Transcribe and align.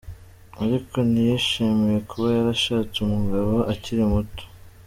Ariko 0.63 0.97
ntiyishimiye 1.09 1.97
kuba 2.09 2.27
yarashatse 2.37 2.97
umugabo 3.01 3.53
akiri 3.73 4.03
muto. 4.11 4.43